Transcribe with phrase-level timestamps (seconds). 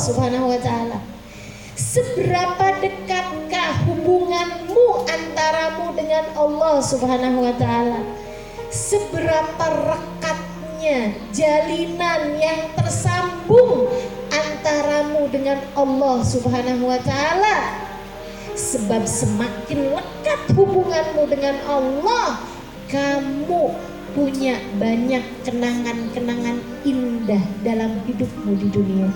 [0.00, 0.98] Subhanahu wa taala.
[1.76, 8.00] Seberapa dekatkah hubunganmu antaramu dengan Allah Subhanahu wa taala?
[8.72, 13.92] Seberapa rekatnya jalinan yang tersambung
[14.28, 17.80] antaramu dengan Allah Subhanahu wa taala?
[18.56, 22.40] Sebab semakin lekat hubunganmu dengan Allah,
[22.88, 23.72] kamu
[24.10, 29.08] punya banyak kenangan-kenangan indah dalam hidupmu di dunia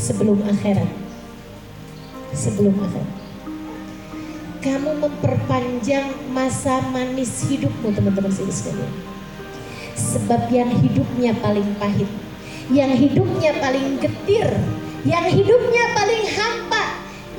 [0.00, 0.90] sebelum akhirat.
[2.32, 3.12] Sebelum akhirat.
[4.60, 8.92] Kamu memperpanjang masa manis hidupmu teman-teman sekalian.
[9.96, 12.08] Sebab yang hidupnya paling pahit,
[12.72, 14.48] yang hidupnya paling getir,
[15.04, 16.84] yang hidupnya paling hampa,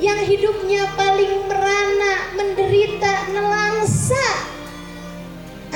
[0.02, 3.51] yang hidupnya paling merana, menderita, nelangsa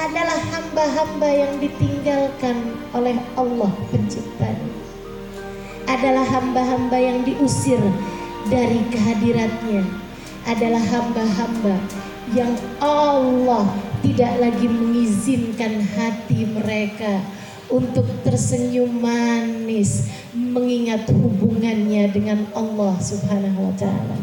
[0.06, 4.70] adalah hamba-hamba yang ditinggalkan oleh Allah penciptanya
[5.90, 7.78] adalah hamba-hamba yang diusir
[8.46, 9.82] dari kehadiratnya
[10.46, 11.74] adalah hamba-hamba
[12.34, 13.66] yang Allah
[14.02, 17.22] tidak lagi mengizinkan hati mereka
[17.66, 24.18] untuk tersenyum manis mengingat hubungannya dengan Allah Subhanahu wa taala.